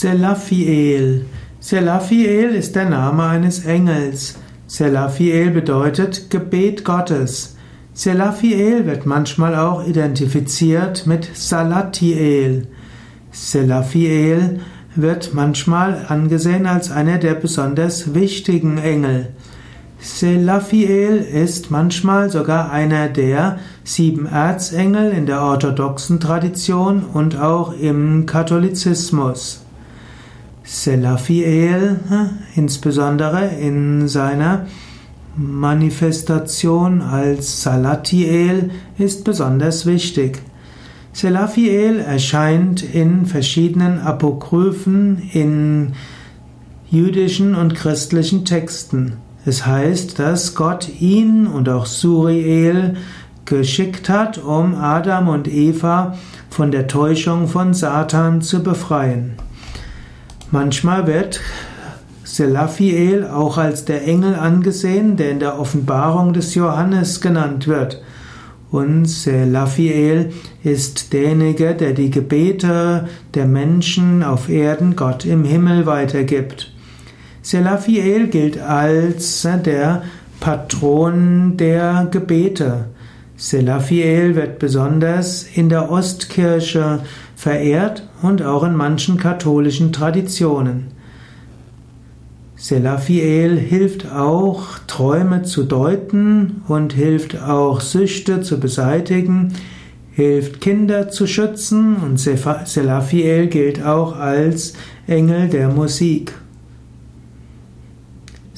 Selafiel. 0.00 1.26
Selafiel 1.58 2.50
ist 2.50 2.76
der 2.76 2.88
Name 2.88 3.24
eines 3.24 3.64
Engels. 3.64 4.36
Selafiel 4.68 5.50
bedeutet 5.50 6.30
Gebet 6.30 6.84
Gottes. 6.84 7.56
Selafiel 7.94 8.86
wird 8.86 9.06
manchmal 9.06 9.56
auch 9.56 9.84
identifiziert 9.84 11.08
mit 11.08 11.28
Salatiel. 11.34 12.68
Selafiel 13.32 14.60
wird 14.94 15.34
manchmal 15.34 16.06
angesehen 16.06 16.66
als 16.66 16.92
einer 16.92 17.18
der 17.18 17.34
besonders 17.34 18.14
wichtigen 18.14 18.78
Engel. 18.78 19.30
Selafiel 19.98 21.16
ist 21.16 21.72
manchmal 21.72 22.30
sogar 22.30 22.70
einer 22.70 23.08
der 23.08 23.58
sieben 23.82 24.26
Erzengel 24.26 25.10
in 25.10 25.26
der 25.26 25.42
orthodoxen 25.42 26.20
Tradition 26.20 27.02
und 27.02 27.36
auch 27.36 27.72
im 27.76 28.26
Katholizismus. 28.26 29.64
Selafiel, 30.70 31.98
insbesondere 32.54 33.46
in 33.58 34.06
seiner 34.06 34.66
Manifestation 35.34 37.00
als 37.00 37.62
Salatiel, 37.62 38.70
ist 38.98 39.24
besonders 39.24 39.86
wichtig. 39.86 40.42
Selafiel 41.14 42.00
erscheint 42.00 42.82
in 42.82 43.24
verschiedenen 43.24 44.00
Apokryphen 44.00 45.30
in 45.32 45.94
jüdischen 46.90 47.54
und 47.54 47.74
christlichen 47.74 48.44
Texten. 48.44 49.14
Es 49.46 49.64
heißt, 49.64 50.18
dass 50.18 50.54
Gott 50.54 51.00
ihn 51.00 51.46
und 51.46 51.70
auch 51.70 51.86
Suriel 51.86 52.96
geschickt 53.46 54.10
hat, 54.10 54.36
um 54.36 54.74
Adam 54.74 55.28
und 55.28 55.48
Eva 55.48 56.18
von 56.50 56.70
der 56.70 56.88
Täuschung 56.88 57.48
von 57.48 57.72
Satan 57.72 58.42
zu 58.42 58.62
befreien. 58.62 59.36
Manchmal 60.50 61.06
wird 61.06 61.40
Selafiel 62.24 63.26
auch 63.26 63.58
als 63.58 63.84
der 63.84 64.06
Engel 64.06 64.34
angesehen, 64.34 65.16
der 65.16 65.30
in 65.30 65.40
der 65.40 65.58
Offenbarung 65.58 66.32
des 66.32 66.54
Johannes 66.54 67.20
genannt 67.20 67.66
wird. 67.66 68.02
Und 68.70 69.06
Selafiel 69.06 70.32
ist 70.62 71.12
derjenige, 71.12 71.74
der 71.74 71.92
die 71.92 72.10
Gebete 72.10 73.08
der 73.34 73.46
Menschen 73.46 74.22
auf 74.22 74.48
Erden 74.48 74.96
Gott 74.96 75.24
im 75.24 75.44
Himmel 75.44 75.86
weitergibt. 75.86 76.72
Selafiel 77.42 78.28
gilt 78.28 78.58
als 78.58 79.46
der 79.64 80.02
Patron 80.40 81.56
der 81.56 82.08
Gebete. 82.10 82.86
Selafiel 83.38 84.34
wird 84.34 84.58
besonders 84.58 85.44
in 85.44 85.68
der 85.68 85.92
Ostkirche 85.92 87.04
verehrt 87.36 88.02
und 88.20 88.42
auch 88.42 88.64
in 88.64 88.74
manchen 88.74 89.16
katholischen 89.16 89.92
Traditionen. 89.92 90.88
Selafiel 92.56 93.56
hilft 93.56 94.10
auch, 94.10 94.80
Träume 94.88 95.44
zu 95.44 95.62
deuten 95.62 96.62
und 96.66 96.92
hilft 96.92 97.40
auch, 97.40 97.80
Süchte 97.80 98.40
zu 98.40 98.58
beseitigen, 98.58 99.52
hilft, 100.10 100.60
Kinder 100.60 101.08
zu 101.08 101.28
schützen 101.28 101.94
und 101.94 102.18
Selafiel 102.18 103.46
gilt 103.46 103.84
auch 103.84 104.16
als 104.16 104.72
Engel 105.06 105.48
der 105.48 105.68
Musik. 105.68 106.34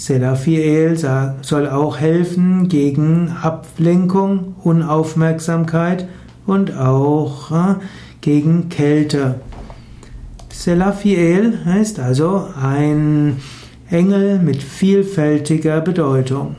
Selafiel 0.00 0.96
soll 0.96 1.68
auch 1.68 1.98
helfen 1.98 2.70
gegen 2.70 3.36
Ablenkung, 3.42 4.54
Unaufmerksamkeit 4.64 6.08
und 6.46 6.74
auch 6.74 7.50
äh, 7.50 7.74
gegen 8.22 8.70
Kälte. 8.70 9.34
Selafiel 10.50 11.58
ist 11.82 12.00
also 12.00 12.46
ein 12.58 13.42
Engel 13.90 14.38
mit 14.38 14.62
vielfältiger 14.62 15.82
Bedeutung. 15.82 16.56